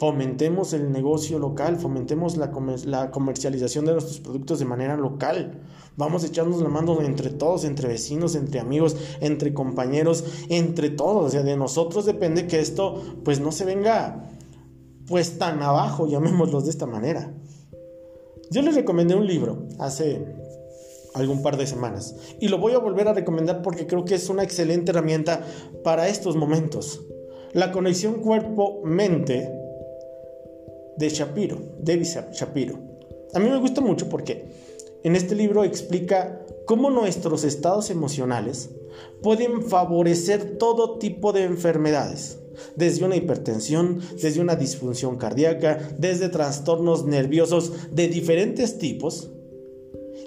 Fomentemos 0.00 0.72
el 0.72 0.90
negocio 0.90 1.38
local, 1.38 1.76
fomentemos 1.76 2.36
la, 2.36 3.10
comercialización 3.12 3.84
de 3.84 3.92
nuestros 3.92 4.18
productos 4.18 4.58
de 4.58 4.64
manera 4.64 4.96
local. 4.96 5.62
Vamos 5.96 6.24
a 6.24 6.26
echarnos 6.26 6.60
la 6.60 6.68
mano 6.68 7.00
entre 7.00 7.30
todos, 7.30 7.64
entre 7.64 7.86
vecinos, 7.86 8.34
entre 8.34 8.58
amigos, 8.58 8.96
entre 9.20 9.54
compañeros, 9.54 10.24
entre 10.48 10.90
todos. 10.90 11.26
O 11.26 11.30
sea, 11.30 11.44
de 11.44 11.56
nosotros 11.56 12.06
depende 12.06 12.48
que 12.48 12.58
esto 12.58 13.00
pues 13.24 13.38
no 13.38 13.52
se 13.52 13.64
venga 13.64 14.30
pues 15.06 15.38
tan 15.38 15.62
abajo, 15.62 16.08
llamémoslo 16.08 16.60
de 16.60 16.70
esta 16.70 16.86
manera. 16.86 17.32
Yo 18.50 18.62
les 18.62 18.74
recomendé 18.74 19.14
un 19.14 19.28
libro 19.28 19.68
hace 19.78 20.43
algún 21.14 21.42
par 21.42 21.56
de 21.56 21.66
semanas 21.66 22.14
y 22.40 22.48
lo 22.48 22.58
voy 22.58 22.72
a 22.72 22.78
volver 22.78 23.08
a 23.08 23.14
recomendar 23.14 23.62
porque 23.62 23.86
creo 23.86 24.04
que 24.04 24.16
es 24.16 24.28
una 24.28 24.42
excelente 24.42 24.90
herramienta 24.90 25.40
para 25.82 26.08
estos 26.08 26.36
momentos. 26.36 27.00
La 27.52 27.70
conexión 27.72 28.20
cuerpo-mente 28.20 29.50
de 30.96 31.08
Shapiro, 31.08 31.58
David 31.80 32.06
Shapiro. 32.32 32.78
A 33.32 33.38
mí 33.38 33.48
me 33.48 33.58
gusta 33.58 33.80
mucho 33.80 34.08
porque 34.08 34.44
en 35.02 35.16
este 35.16 35.34
libro 35.34 35.64
explica 35.64 36.44
cómo 36.66 36.90
nuestros 36.90 37.44
estados 37.44 37.90
emocionales 37.90 38.70
pueden 39.22 39.62
favorecer 39.62 40.56
todo 40.58 40.98
tipo 40.98 41.32
de 41.32 41.44
enfermedades, 41.44 42.38
desde 42.76 43.04
una 43.04 43.16
hipertensión, 43.16 44.00
desde 44.20 44.40
una 44.40 44.56
disfunción 44.56 45.16
cardíaca, 45.16 45.78
desde 45.98 46.28
trastornos 46.28 47.04
nerviosos 47.04 47.72
de 47.92 48.08
diferentes 48.08 48.78
tipos. 48.78 49.30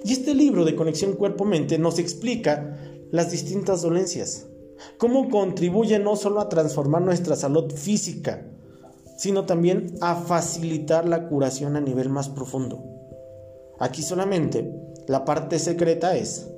Y 0.04 0.12
este 0.12 0.34
libro 0.34 0.64
de 0.64 0.76
conexión 0.76 1.14
cuerpo-mente 1.14 1.78
nos 1.78 1.98
explica 1.98 2.78
las 3.10 3.30
distintas 3.30 3.82
dolencias, 3.82 4.46
cómo 4.98 5.28
contribuye 5.28 5.98
no 5.98 6.16
solo 6.16 6.40
a 6.40 6.48
transformar 6.48 7.02
nuestra 7.02 7.36
salud 7.36 7.72
física, 7.72 8.46
sino 9.16 9.46
también 9.46 9.94
a 10.00 10.14
facilitar 10.14 11.08
la 11.08 11.28
curación 11.28 11.76
a 11.76 11.80
nivel 11.80 12.08
más 12.08 12.28
profundo. 12.28 12.84
Aquí 13.80 14.02
solamente 14.02 14.72
la 15.06 15.24
parte 15.24 15.58
secreta 15.58 16.16
es 16.16 16.48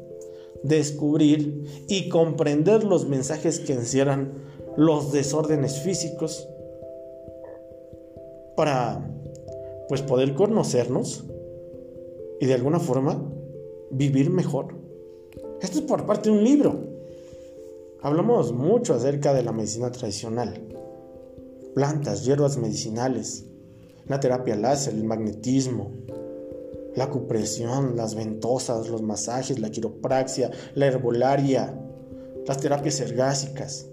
descubrir 0.63 1.85
y 1.89 2.09
comprender 2.09 2.85
los 2.85 3.09
mensajes 3.09 3.61
que 3.61 3.73
encierran 3.73 4.45
los 4.77 5.13
desórdenes 5.13 5.81
físicos 5.81 6.49
para 8.57 9.09
pues 9.89 10.03
poder 10.03 10.35
conocernos 10.35 11.25
y 12.41 12.47
de 12.47 12.55
alguna 12.55 12.81
forma 12.81 13.23
vivir 13.91 14.31
mejor. 14.31 14.75
Esto 15.61 15.79
es 15.79 15.85
por 15.85 16.07
parte 16.07 16.31
de 16.31 16.37
un 16.37 16.43
libro. 16.43 16.81
Hablamos 18.03 18.53
mucho 18.53 18.95
acerca 18.95 19.35
de 19.35 19.43
la 19.43 19.53
medicina 19.53 19.93
tradicional. 19.93 20.59
Plantas, 21.75 22.25
hierbas 22.25 22.57
medicinales, 22.57 23.45
la 24.07 24.19
terapia 24.19 24.57
láser, 24.57 24.95
el 24.95 25.05
magnetismo, 25.05 25.93
la 26.97 27.05
acupresión, 27.05 27.95
las 27.95 28.15
ventosas, 28.15 28.89
los 28.89 29.03
masajes, 29.03 29.61
la 29.61 29.71
quiropraxia, 29.71 30.51
la 30.75 30.87
herbolaria, 30.87 31.79
las 32.47 32.59
terapias 32.59 33.01
ergásicas. 33.01 33.87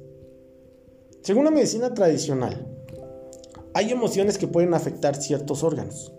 Según 1.22 1.44
la 1.44 1.52
medicina 1.52 1.94
tradicional, 1.94 2.66
hay 3.74 3.92
emociones 3.92 4.38
que 4.38 4.48
pueden 4.48 4.74
afectar 4.74 5.16
ciertos 5.22 5.64
órganos, 5.64 6.14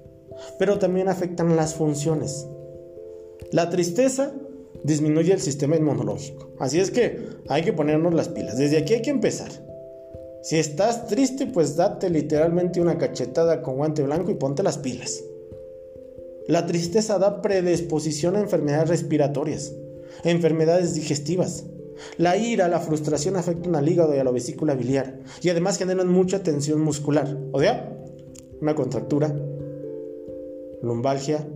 pero 0.58 0.78
también 0.78 1.08
afectan 1.08 1.56
las 1.56 1.74
funciones. 1.74 2.46
La 3.52 3.70
tristeza 3.70 4.32
disminuye 4.84 5.32
el 5.32 5.40
sistema 5.40 5.76
inmunológico, 5.76 6.50
así 6.58 6.80
es 6.80 6.90
que 6.90 7.18
hay 7.48 7.62
que 7.62 7.72
ponernos 7.72 8.14
las 8.14 8.28
pilas. 8.28 8.58
Desde 8.58 8.78
aquí 8.78 8.94
hay 8.94 9.02
que 9.02 9.10
empezar. 9.10 9.50
Si 10.42 10.56
estás 10.56 11.06
triste, 11.06 11.46
pues 11.46 11.76
date 11.76 12.10
literalmente 12.10 12.80
una 12.80 12.96
cachetada 12.96 13.60
con 13.60 13.76
guante 13.76 14.02
blanco 14.02 14.30
y 14.30 14.34
ponte 14.34 14.62
las 14.62 14.78
pilas. 14.78 15.22
La 16.46 16.64
tristeza 16.64 17.18
da 17.18 17.42
predisposición 17.42 18.36
a 18.36 18.40
enfermedades 18.40 18.88
respiratorias, 18.88 19.74
enfermedades 20.24 20.94
digestivas. 20.94 21.64
La 22.16 22.36
ira, 22.36 22.68
la 22.68 22.80
frustración 22.80 23.36
afectan 23.36 23.74
al 23.74 23.88
hígado 23.88 24.14
y 24.14 24.18
a 24.18 24.24
la 24.24 24.30
vesícula 24.30 24.74
biliar 24.74 25.18
y 25.42 25.50
además 25.50 25.78
generan 25.78 26.08
mucha 26.08 26.42
tensión 26.42 26.80
muscular. 26.80 27.36
O 27.52 27.60
sea, 27.60 27.92
una 28.60 28.74
contractura, 28.74 29.34
lumbalgia, 30.82 31.46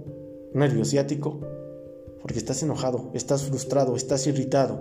nervio 0.54 0.84
ciático, 0.84 1.40
porque 2.20 2.38
estás 2.38 2.62
enojado, 2.62 3.10
estás 3.14 3.42
frustrado, 3.44 3.96
estás 3.96 4.26
irritado. 4.26 4.80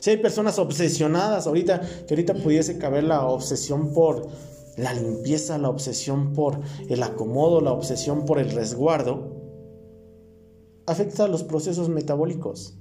Si 0.00 0.10
hay 0.10 0.16
personas 0.16 0.58
obsesionadas 0.58 1.46
ahorita, 1.46 1.80
que 1.80 2.14
ahorita 2.14 2.34
pudiese 2.34 2.78
caber 2.78 3.04
la 3.04 3.26
obsesión 3.26 3.92
por 3.92 4.28
la 4.76 4.94
limpieza, 4.94 5.58
la 5.58 5.68
obsesión 5.68 6.32
por 6.32 6.58
el 6.88 7.02
acomodo, 7.02 7.60
la 7.60 7.72
obsesión 7.72 8.24
por 8.24 8.38
el 8.38 8.50
resguardo, 8.50 9.36
afecta 10.86 11.24
a 11.24 11.28
los 11.28 11.44
procesos 11.44 11.90
metabólicos, 11.90 12.78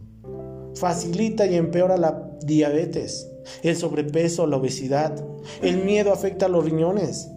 facilita 0.75 1.45
y 1.45 1.55
empeora 1.55 1.97
la 1.97 2.37
diabetes, 2.45 3.29
el 3.63 3.75
sobrepeso, 3.75 4.47
la 4.47 4.57
obesidad, 4.57 5.21
el 5.61 5.83
miedo 5.83 6.13
afecta 6.13 6.45
a 6.45 6.49
los 6.49 6.63
riñones, 6.63 7.29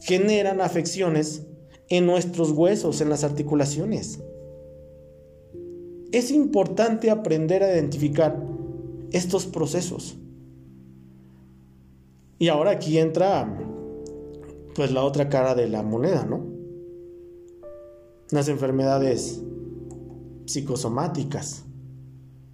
generan 0.00 0.62
afecciones 0.62 1.46
en 1.88 2.06
nuestros 2.06 2.50
huesos, 2.50 3.00
en 3.00 3.08
las 3.08 3.24
articulaciones. 3.24 4.20
Es 6.12 6.30
importante 6.30 7.10
aprender 7.10 7.62
a 7.62 7.72
identificar 7.72 8.40
estos 9.10 9.46
procesos 9.46 10.16
y 12.38 12.48
ahora 12.48 12.72
aquí 12.72 12.98
entra 12.98 13.58
pues 14.74 14.92
la 14.92 15.04
otra 15.04 15.28
cara 15.28 15.54
de 15.54 15.68
la 15.68 15.82
moneda, 15.82 16.24
¿no? 16.24 16.44
Las 18.30 18.48
enfermedades 18.48 19.40
psicosomáticas. 20.46 21.64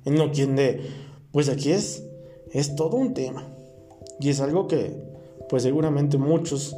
En 0.05 0.19
lo 0.19 0.31
quien 0.31 0.55
de 0.55 0.81
pues 1.33 1.49
aquí 1.49 1.73
es 1.73 2.05
es 2.53 2.75
todo 2.77 2.97
un 2.97 3.15
tema. 3.15 3.47
Y 4.21 4.29
es 4.29 4.41
algo 4.41 4.69
que 4.69 4.97
pues 5.49 5.63
seguramente 5.63 6.19
muchos 6.19 6.77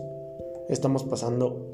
estamos 0.68 1.04
pasando 1.04 1.71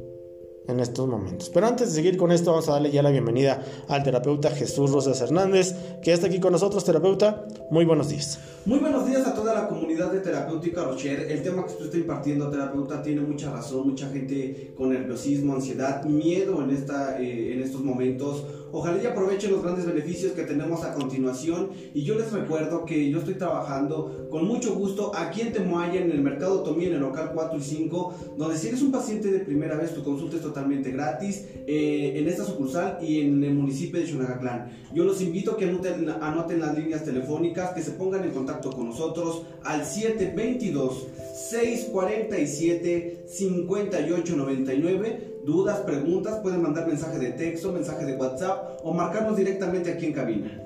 en 0.68 0.80
estos 0.80 1.08
momentos. 1.08 1.50
Pero 1.52 1.66
antes 1.66 1.88
de 1.88 1.94
seguir 1.94 2.16
con 2.16 2.30
esto, 2.30 2.50
vamos 2.50 2.68
a 2.68 2.72
darle 2.72 2.90
ya 2.90 3.02
la 3.02 3.10
bienvenida 3.10 3.62
al 3.88 4.02
terapeuta 4.02 4.50
Jesús 4.50 4.90
Rosas 4.92 5.20
Hernández, 5.20 5.74
que 6.02 6.12
está 6.12 6.26
aquí 6.26 6.38
con 6.40 6.52
nosotros, 6.52 6.84
terapeuta. 6.84 7.46
Muy 7.70 7.86
buenos 7.86 8.10
días. 8.10 8.38
Muy 8.66 8.78
buenos 8.78 9.06
días 9.06 9.26
a 9.26 9.34
toda 9.34 9.54
la 9.54 9.66
comunidad 9.66 10.12
de 10.12 10.20
Terapéutica 10.20 10.84
Rocher. 10.84 11.30
El 11.30 11.42
tema 11.42 11.64
que 11.64 11.72
usted 11.72 11.86
está 11.86 11.96
impartiendo, 11.96 12.50
terapeuta, 12.50 13.02
tiene 13.02 13.22
mucha 13.22 13.50
razón. 13.50 13.88
Mucha 13.88 14.08
gente 14.10 14.74
con 14.76 14.90
nerviosismo, 14.90 15.54
ansiedad, 15.54 16.04
miedo 16.04 16.62
en, 16.62 16.70
esta, 16.70 17.18
eh, 17.18 17.54
en 17.54 17.62
estos 17.62 17.80
momentos 17.80 18.44
Ojalá 18.72 19.02
y 19.02 19.06
aprovechen 19.06 19.52
los 19.52 19.62
grandes 19.62 19.86
beneficios 19.86 20.32
que 20.32 20.42
tenemos 20.42 20.84
a 20.84 20.94
continuación. 20.94 21.70
Y 21.94 22.02
yo 22.02 22.16
les 22.16 22.32
recuerdo 22.32 22.84
que 22.84 23.10
yo 23.10 23.18
estoy 23.18 23.34
trabajando 23.34 24.28
con 24.30 24.46
mucho 24.46 24.74
gusto 24.74 25.12
aquí 25.14 25.40
en 25.40 25.52
Temoaya, 25.52 26.00
en 26.00 26.10
el 26.10 26.20
Mercado 26.20 26.62
Tomí, 26.62 26.86
en 26.86 26.94
el 26.94 27.00
local 27.00 27.32
4 27.34 27.58
y 27.58 27.62
5, 27.62 28.14
donde 28.36 28.58
si 28.58 28.68
eres 28.68 28.82
un 28.82 28.92
paciente 28.92 29.30
de 29.30 29.40
primera 29.40 29.76
vez, 29.76 29.94
tu 29.94 30.02
consulta 30.02 30.36
es 30.36 30.42
totalmente 30.42 30.90
gratis 30.90 31.46
eh, 31.66 32.14
en 32.16 32.28
esta 32.28 32.44
sucursal 32.44 32.98
y 33.02 33.20
en 33.20 33.42
el 33.42 33.54
municipio 33.54 34.00
de 34.00 34.06
Xunagatlán. 34.06 34.70
Yo 34.94 35.04
los 35.04 35.20
invito 35.22 35.52
a 35.52 35.56
que 35.56 35.64
anoten, 35.64 36.08
anoten 36.08 36.60
las 36.60 36.76
líneas 36.76 37.04
telefónicas, 37.04 37.72
que 37.72 37.82
se 37.82 37.92
pongan 37.92 38.24
en 38.24 38.30
contacto 38.30 38.70
con 38.70 38.86
nosotros 38.86 39.42
al 39.64 39.84
722 39.84 41.06
647 41.50 43.24
5899 43.28 45.27
dudas, 45.44 45.80
preguntas, 45.80 46.40
pueden 46.42 46.62
mandar 46.62 46.86
mensaje 46.86 47.18
de 47.18 47.32
texto, 47.32 47.72
mensaje 47.72 48.04
de 48.04 48.16
WhatsApp 48.16 48.80
o 48.84 48.92
marcarnos 48.92 49.36
directamente 49.36 49.90
aquí 49.92 50.06
en 50.06 50.12
cabina. 50.12 50.62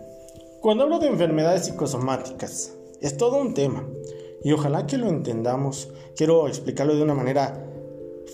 Cuando 0.60 0.84
hablo 0.84 0.98
de 0.98 1.08
enfermedades 1.08 1.66
psicosomáticas, 1.66 2.72
es 3.00 3.16
todo 3.16 3.40
un 3.40 3.54
tema 3.54 3.88
y 4.42 4.52
ojalá 4.52 4.86
que 4.86 4.96
lo 4.96 5.08
entendamos. 5.08 5.88
Quiero 6.16 6.46
explicarlo 6.46 6.94
de 6.94 7.02
una 7.02 7.14
manera 7.14 7.66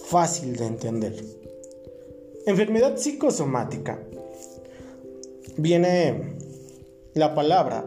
fácil 0.07 0.57
de 0.57 0.67
entender. 0.67 1.15
Enfermedad 2.47 2.97
psicosomática 2.97 4.01
viene 5.57 6.37
la 7.15 7.35
palabra 7.35 7.85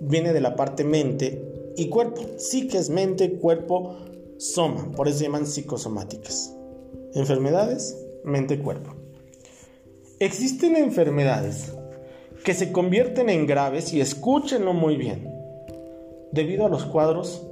viene 0.00 0.32
de 0.32 0.40
la 0.40 0.56
parte 0.56 0.84
mente 0.84 1.72
y 1.76 1.88
cuerpo. 1.88 2.22
Sí 2.38 2.68
que 2.68 2.78
es 2.78 2.90
mente, 2.90 3.38
cuerpo, 3.38 3.96
soma, 4.38 4.90
por 4.92 5.08
eso 5.08 5.18
se 5.18 5.24
llaman 5.24 5.46
psicosomáticas. 5.46 6.54
Enfermedades, 7.18 7.98
mente, 8.22 8.60
cuerpo. 8.60 8.94
Existen 10.20 10.76
enfermedades 10.76 11.72
que 12.44 12.54
se 12.54 12.70
convierten 12.70 13.28
en 13.28 13.44
graves 13.44 13.92
y 13.92 14.00
escúchenlo 14.00 14.72
muy 14.72 14.96
bien, 14.96 15.28
debido 16.30 16.64
a 16.64 16.68
los 16.68 16.84
cuadros 16.84 17.44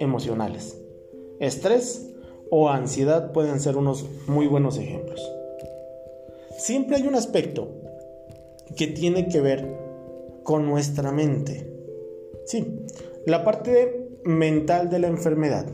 emocionales. 0.00 0.76
Estrés 1.38 2.14
o 2.50 2.68
ansiedad 2.68 3.30
pueden 3.30 3.60
ser 3.60 3.76
unos 3.76 4.06
muy 4.26 4.48
buenos 4.48 4.76
ejemplos. 4.76 5.22
Siempre 6.58 6.96
hay 6.96 7.06
un 7.06 7.14
aspecto 7.14 7.68
que 8.74 8.88
tiene 8.88 9.28
que 9.28 9.40
ver 9.40 9.72
con 10.42 10.66
nuestra 10.66 11.12
mente. 11.12 11.72
Sí, 12.44 12.80
la 13.24 13.44
parte 13.44 14.08
mental 14.24 14.90
de 14.90 14.98
la 14.98 15.06
enfermedad 15.06 15.66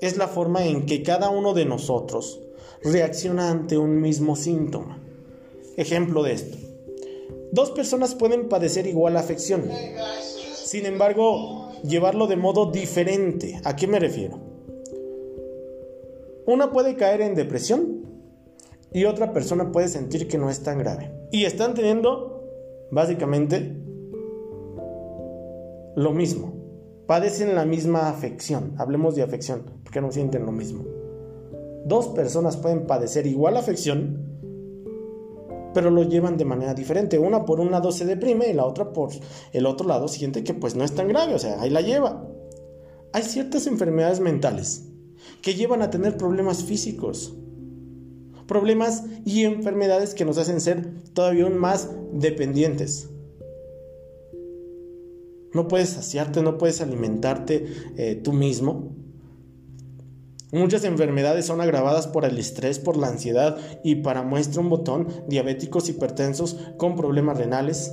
es 0.00 0.16
la 0.16 0.28
forma 0.28 0.64
en 0.64 0.86
que 0.86 1.02
cada 1.02 1.30
uno 1.30 1.54
de 1.54 1.64
nosotros 1.64 2.40
reacciona 2.82 3.50
ante 3.50 3.78
un 3.78 4.00
mismo 4.00 4.36
síntoma. 4.36 5.00
Ejemplo 5.76 6.22
de 6.22 6.32
esto. 6.32 6.58
Dos 7.52 7.70
personas 7.70 8.14
pueden 8.14 8.48
padecer 8.48 8.86
igual 8.86 9.16
afección. 9.16 9.68
Sin 10.54 10.86
embargo, 10.86 11.70
llevarlo 11.82 12.26
de 12.26 12.36
modo 12.36 12.70
diferente. 12.70 13.60
¿A 13.64 13.76
qué 13.76 13.86
me 13.86 14.00
refiero? 14.00 14.38
Una 16.46 16.72
puede 16.72 16.96
caer 16.96 17.22
en 17.22 17.34
depresión 17.34 18.04
y 18.92 19.04
otra 19.04 19.32
persona 19.32 19.72
puede 19.72 19.88
sentir 19.88 20.28
que 20.28 20.38
no 20.38 20.50
es 20.50 20.62
tan 20.62 20.78
grave. 20.78 21.12
Y 21.30 21.44
están 21.44 21.74
teniendo 21.74 22.44
básicamente 22.90 23.76
lo 25.96 26.12
mismo 26.12 26.54
padecen 27.06 27.54
la 27.54 27.64
misma 27.64 28.08
afección. 28.08 28.74
Hablemos 28.78 29.14
de 29.14 29.22
afección, 29.22 29.62
porque 29.94 30.04
no 30.04 30.12
sienten 30.12 30.44
lo 30.44 30.50
mismo. 30.50 30.84
Dos 31.86 32.08
personas 32.08 32.56
pueden 32.56 32.84
padecer 32.84 33.28
igual 33.28 33.56
afección, 33.56 34.26
pero 35.72 35.88
lo 35.90 36.02
llevan 36.02 36.36
de 36.36 36.44
manera 36.44 36.74
diferente. 36.74 37.16
Una 37.16 37.44
por 37.44 37.60
un 37.60 37.70
lado 37.70 37.92
se 37.92 38.04
deprime 38.04 38.48
y 38.48 38.54
la 38.54 38.64
otra 38.64 38.92
por 38.92 39.10
el 39.52 39.66
otro 39.66 39.86
lado 39.86 40.08
siente 40.08 40.42
que 40.42 40.52
pues 40.52 40.74
no 40.74 40.82
es 40.82 40.96
tan 40.96 41.06
grave, 41.06 41.34
o 41.34 41.38
sea, 41.38 41.60
ahí 41.62 41.70
la 41.70 41.80
lleva. 41.80 42.28
Hay 43.12 43.22
ciertas 43.22 43.68
enfermedades 43.68 44.18
mentales 44.18 44.88
que 45.42 45.54
llevan 45.54 45.80
a 45.82 45.90
tener 45.90 46.16
problemas 46.16 46.64
físicos. 46.64 47.36
Problemas 48.48 49.04
y 49.24 49.44
enfermedades 49.44 50.14
que 50.14 50.24
nos 50.24 50.38
hacen 50.38 50.60
ser 50.60 50.92
todavía 51.12 51.48
más 51.50 51.88
dependientes 52.12 53.10
no 55.54 55.68
puedes 55.68 55.90
saciarte, 55.90 56.42
no 56.42 56.58
puedes 56.58 56.80
alimentarte 56.80 57.64
eh, 57.96 58.20
tú 58.22 58.32
mismo. 58.32 59.03
Muchas 60.54 60.84
enfermedades 60.84 61.46
son 61.46 61.60
agravadas 61.60 62.06
por 62.06 62.24
el 62.24 62.38
estrés, 62.38 62.78
por 62.78 62.96
la 62.96 63.08
ansiedad 63.08 63.58
y 63.82 63.96
para 63.96 64.22
muestra 64.22 64.60
un 64.60 64.70
botón, 64.70 65.08
diabéticos, 65.26 65.88
hipertensos 65.88 66.56
con 66.76 66.94
problemas 66.94 67.36
renales, 67.36 67.92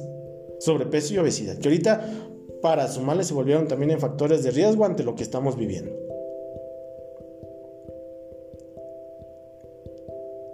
sobrepeso 0.60 1.16
y 1.16 1.18
obesidad, 1.18 1.58
que 1.58 1.70
ahorita 1.70 2.08
para 2.62 2.88
sumarle 2.88 3.24
se 3.24 3.34
volvieron 3.34 3.68
también 3.68 3.90
en 3.90 4.00
factores 4.00 4.44
de 4.44 4.52
riesgo 4.52 4.86
ante 4.86 5.04
lo 5.04 5.16
que 5.16 5.24
estamos 5.24 5.58
viviendo. 5.58 5.92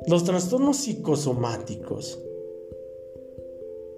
Los 0.07 0.23
trastornos 0.23 0.77
psicosomáticos 0.77 2.19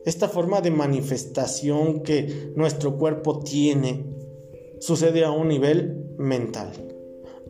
esta 0.04 0.30
forma 0.30 0.62
de 0.62 0.72
manifestación 0.72 2.02
que 2.02 2.54
nuestro 2.56 2.98
cuerpo 2.98 3.42
tiene 3.42 4.04
sucede 4.80 5.24
a 5.24 5.30
un 5.30 5.48
nivel 5.50 6.16
mental. 6.18 6.72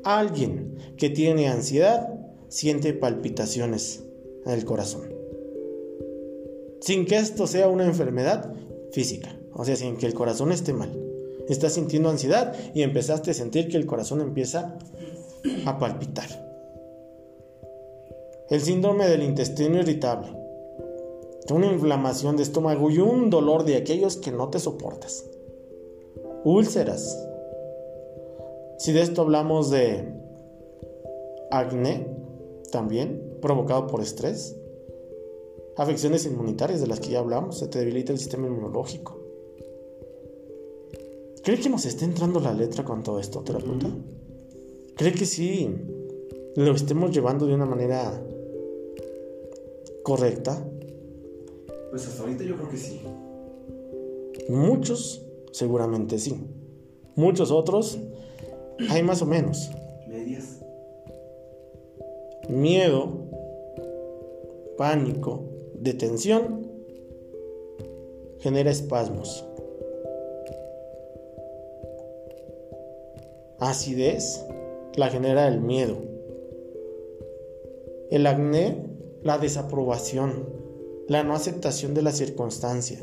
Alguien 0.03 0.77
que 0.97 1.09
tiene 1.09 1.47
ansiedad 1.47 2.09
siente 2.47 2.93
palpitaciones 2.93 4.03
en 4.45 4.51
el 4.51 4.65
corazón. 4.65 5.13
Sin 6.81 7.05
que 7.05 7.17
esto 7.17 7.47
sea 7.47 7.67
una 7.67 7.85
enfermedad 7.85 8.53
física, 8.91 9.37
o 9.53 9.65
sea, 9.65 9.75
sin 9.75 9.97
que 9.97 10.05
el 10.05 10.13
corazón 10.13 10.51
esté 10.51 10.73
mal. 10.73 10.97
Estás 11.47 11.73
sintiendo 11.73 12.09
ansiedad 12.09 12.55
y 12.73 12.83
empezaste 12.83 13.31
a 13.31 13.33
sentir 13.33 13.69
que 13.69 13.77
el 13.77 13.85
corazón 13.85 14.21
empieza 14.21 14.77
a 15.65 15.77
palpitar. 15.77 16.27
El 18.49 18.61
síndrome 18.61 19.07
del 19.07 19.23
intestino 19.23 19.79
irritable 19.79 20.39
una 21.53 21.71
inflamación 21.71 22.35
de 22.37 22.43
estómago 22.43 22.89
y 22.89 22.99
un 22.99 23.29
dolor 23.29 23.63
de 23.63 23.77
aquellos 23.77 24.17
que 24.17 24.31
no 24.31 24.49
te 24.49 24.59
soportas. 24.59 25.25
Úlceras. 26.43 27.17
Si 28.79 28.93
de 28.93 29.01
esto 29.01 29.21
hablamos 29.21 29.69
de 29.69 30.07
acné, 31.51 32.07
también 32.71 33.37
provocado 33.41 33.87
por 33.87 34.01
estrés. 34.01 34.55
Afecciones 35.75 36.25
inmunitarias 36.25 36.79
de 36.79 36.87
las 36.87 37.01
que 37.01 37.09
ya 37.09 37.19
hablamos, 37.19 37.59
se 37.59 37.67
te 37.67 37.79
debilita 37.79 38.13
el 38.13 38.19
sistema 38.19 38.47
inmunológico. 38.47 39.19
¿Cree 41.43 41.59
que 41.59 41.69
nos 41.69 41.85
está 41.85 42.05
entrando 42.05 42.39
la 42.39 42.53
letra 42.53 42.85
con 42.85 43.03
todo 43.03 43.19
esto, 43.19 43.41
terapeuta? 43.41 43.89
¿Cree 44.95 45.13
que 45.13 45.25
sí 45.25 45.69
lo 46.55 46.71
estemos 46.73 47.11
llevando 47.11 47.47
de 47.47 47.55
una 47.55 47.65
manera 47.65 48.23
correcta? 50.03 50.65
Pues 51.89 52.07
hasta 52.07 52.23
ahorita 52.23 52.45
yo 52.45 52.55
creo 52.55 52.69
que 52.69 52.77
sí. 52.77 53.01
Muchos, 54.47 55.25
seguramente 55.51 56.17
sí. 56.17 56.39
Muchos 57.15 57.51
otros, 57.51 57.99
hay 58.89 59.03
más 59.03 59.21
o 59.21 59.25
menos. 59.25 59.71
Medias. 60.07 60.59
Miedo, 62.47 63.27
pánico, 64.77 65.43
detención, 65.75 66.71
genera 68.39 68.71
espasmos. 68.71 69.45
Acidez 73.59 74.45
la 74.95 75.09
genera 75.09 75.47
el 75.47 75.59
miedo. 75.59 75.97
El 78.09 78.25
acné, 78.25 78.83
la 79.21 79.37
desaprobación 79.37 80.59
la 81.09 81.23
no 81.23 81.33
aceptación 81.33 81.95
de 81.95 82.03
la 82.03 82.11
circunstancia. 82.11 82.99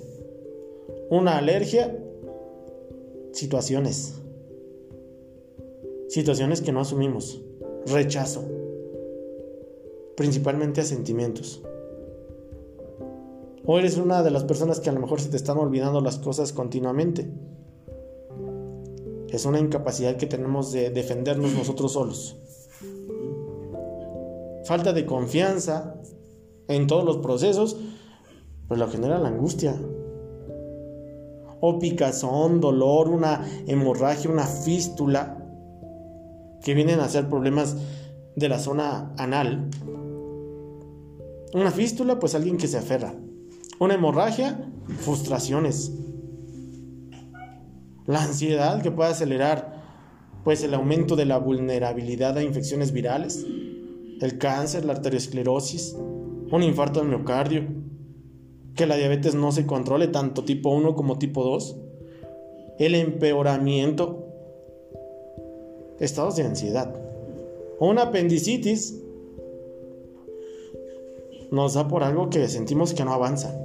Una 1.11 1.39
alergia, 1.39 1.99
situaciones. 3.33 4.15
Situaciones 6.17 6.63
que 6.63 6.73
no 6.73 6.81
asumimos. 6.81 7.43
Rechazo. 7.85 8.43
Principalmente 10.17 10.81
a 10.81 10.85
sentimientos. 10.85 11.63
O 13.67 13.79
eres 13.79 13.99
una 13.99 14.23
de 14.23 14.31
las 14.31 14.43
personas 14.45 14.81
que 14.81 14.89
a 14.89 14.95
lo 14.95 15.01
mejor 15.01 15.21
se 15.21 15.29
te 15.29 15.37
están 15.37 15.59
olvidando 15.59 16.01
las 16.01 16.19
cosas 16.19 16.55
continuamente. 16.55 17.31
Es 19.29 19.45
una 19.45 19.61
incapacidad 19.61 20.17
que 20.17 20.25
tenemos 20.25 20.73
de 20.73 20.89
defendernos 20.89 21.53
nosotros 21.53 21.93
solos. 21.93 22.39
Falta 24.65 24.95
de 24.95 25.05
confianza 25.05 26.01
en 26.67 26.87
todos 26.87 27.05
los 27.05 27.19
procesos 27.19 27.77
pues 28.69 28.81
lo 28.81 28.89
genera 28.89 29.19
la 29.19 29.29
angustia. 29.29 29.79
O 31.61 31.79
picazón, 31.79 32.63
dolor, 32.63 33.11
una 33.11 33.47
hemorragia, 33.67 34.31
una 34.31 34.47
fístula, 34.47 35.43
que 36.65 36.75
vienen 36.75 37.01
a 37.01 37.09
ser 37.09 37.29
problemas 37.29 37.77
de 38.37 38.49
la 38.49 38.59
zona 38.59 39.13
anal. 39.17 39.69
Una 41.55 41.71
fístula, 41.71 42.19
pues 42.19 42.35
alguien 42.35 42.57
que 42.57 42.69
se 42.69 42.79
aferra. 42.79 43.15
Una 43.79 43.95
hemorragia, 43.95 44.71
frustraciones. 45.01 45.93
La 48.07 48.23
ansiedad 48.23 48.83
que 48.83 48.91
puede 48.91 49.11
acelerar 49.11 49.77
pues 50.47 50.63
el 50.63 50.75
aumento 50.75 51.17
de 51.17 51.25
la 51.25 51.39
vulnerabilidad 51.39 52.39
a 52.39 52.43
infecciones 52.45 52.93
virales, 52.93 53.45
el 54.21 54.39
cáncer, 54.39 54.85
la 54.85 54.93
arteriosclerosis, 54.93 55.97
un 55.97 56.63
infarto 56.63 57.01
del 57.01 57.09
miocardio, 57.09 57.65
que 58.77 58.87
la 58.87 58.95
diabetes 58.95 59.35
no 59.35 59.51
se 59.51 59.67
controle 59.67 60.07
tanto 60.07 60.45
tipo 60.45 60.71
1 60.71 60.95
como 60.95 61.19
tipo 61.19 61.43
2, 61.43 61.77
el 62.79 62.95
empeoramiento, 62.95 64.26
estados 66.01 66.37
de 66.37 66.45
ansiedad, 66.45 66.95
una 67.79 68.05
apendicitis 68.05 68.95
nos 71.51 71.75
da 71.75 71.89
por 71.89 72.03
algo 72.03 72.31
que 72.31 72.49
sentimos 72.49 72.95
que 72.95 73.05
no 73.05 73.13
avanza. 73.13 73.59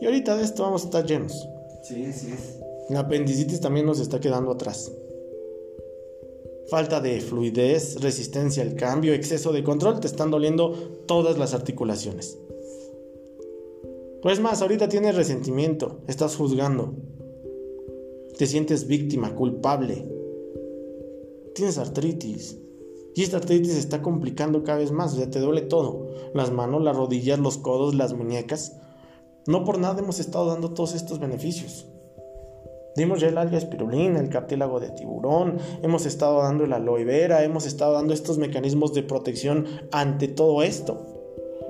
Y 0.00 0.06
ahorita 0.06 0.36
de 0.36 0.44
esto 0.44 0.62
vamos 0.62 0.82
a 0.82 0.84
estar 0.86 1.06
llenos. 1.06 1.48
Sí, 1.82 2.04
así 2.04 2.32
es. 2.32 2.60
La 2.88 3.00
apendicitis 3.00 3.60
también 3.60 3.86
nos 3.86 4.00
está 4.00 4.20
quedando 4.20 4.52
atrás. 4.52 4.90
Falta 6.68 7.00
de 7.00 7.20
fluidez, 7.20 8.00
resistencia 8.00 8.62
al 8.62 8.74
cambio, 8.74 9.12
exceso 9.12 9.52
de 9.52 9.64
control, 9.64 10.00
te 10.00 10.06
están 10.06 10.30
doliendo 10.30 10.72
todas 11.06 11.36
las 11.38 11.52
articulaciones. 11.52 12.38
Pues 14.22 14.38
más, 14.38 14.62
ahorita 14.62 14.88
tienes 14.88 15.16
resentimiento, 15.16 16.00
estás 16.06 16.36
juzgando, 16.36 16.94
te 18.36 18.46
sientes 18.46 18.86
víctima, 18.86 19.34
culpable, 19.34 20.04
tienes 21.54 21.78
artritis. 21.78 22.58
Y 23.14 23.22
esta 23.22 23.38
artritis 23.38 23.72
se 23.72 23.80
está 23.80 24.02
complicando 24.02 24.62
cada 24.62 24.78
vez 24.78 24.92
más, 24.92 25.14
o 25.14 25.16
sea, 25.16 25.30
te 25.30 25.40
duele 25.40 25.62
todo. 25.62 26.08
Las 26.32 26.50
manos, 26.52 26.82
las 26.82 26.96
rodillas, 26.96 27.38
los 27.38 27.58
codos, 27.58 27.94
las 27.94 28.14
muñecas. 28.14 28.76
No 29.46 29.64
por 29.64 29.78
nada 29.78 30.00
hemos 30.00 30.20
estado 30.20 30.46
dando 30.46 30.72
todos 30.72 30.94
estos 30.94 31.18
beneficios. 31.18 31.86
Dimos 32.96 33.20
ya 33.20 33.28
el 33.28 33.38
alga 33.38 33.58
espirulina, 33.58 34.20
el 34.20 34.28
cartílago 34.28 34.80
de 34.80 34.90
tiburón, 34.90 35.58
hemos 35.82 36.06
estado 36.06 36.42
dando 36.42 36.64
el 36.64 36.72
aloe 36.72 37.04
vera, 37.04 37.44
hemos 37.44 37.64
estado 37.64 37.92
dando 37.94 38.12
estos 38.12 38.38
mecanismos 38.38 38.92
de 38.94 39.02
protección 39.02 39.66
ante 39.92 40.28
todo 40.28 40.62
esto. 40.62 41.06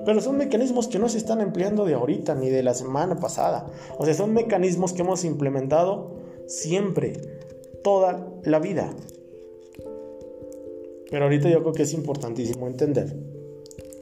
Pero 0.06 0.20
son 0.22 0.38
mecanismos 0.38 0.88
que 0.88 0.98
no 0.98 1.08
se 1.08 1.18
están 1.18 1.40
empleando 1.42 1.84
de 1.84 1.94
ahorita 1.94 2.34
ni 2.34 2.48
de 2.48 2.62
la 2.62 2.72
semana 2.72 3.16
pasada. 3.16 3.66
O 3.98 4.04
sea, 4.06 4.14
son 4.14 4.32
mecanismos 4.32 4.94
que 4.94 5.02
hemos 5.02 5.24
implementado 5.24 6.16
siempre, 6.46 7.12
toda 7.84 8.26
la 8.42 8.58
vida. 8.58 8.94
Pero 11.10 11.24
ahorita 11.24 11.48
yo 11.50 11.60
creo 11.60 11.72
que 11.72 11.82
es 11.82 11.92
importantísimo 11.92 12.66
entender 12.66 13.16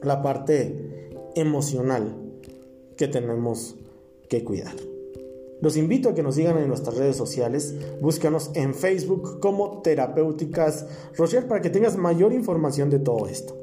la 0.03 0.21
parte 0.21 1.09
emocional 1.35 2.15
que 2.95 3.07
tenemos 3.07 3.75
que 4.29 4.43
cuidar. 4.43 4.75
Los 5.61 5.75
invito 5.75 6.09
a 6.09 6.15
que 6.15 6.23
nos 6.23 6.35
sigan 6.35 6.57
en 6.57 6.69
nuestras 6.69 6.95
redes 6.95 7.17
sociales. 7.17 7.75
Búscanos 8.01 8.51
en 8.53 8.73
Facebook 8.73 9.39
como 9.39 9.81
Terapéuticas 9.81 10.85
Rocher 11.17 11.47
para 11.47 11.61
que 11.61 11.69
tengas 11.69 11.97
mayor 11.97 12.31
información 12.31 12.89
de 12.89 12.99
todo 12.99 13.27
esto. 13.27 13.57